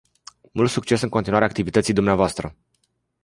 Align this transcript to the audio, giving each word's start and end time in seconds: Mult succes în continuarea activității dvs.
Mult 0.51 0.69
succes 0.71 1.01
în 1.01 1.09
continuarea 1.09 1.47
activității 1.47 1.93
dvs. 1.93 2.33